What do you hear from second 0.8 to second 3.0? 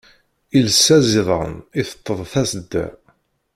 aẓidan, iteṭṭeḍ tasedda.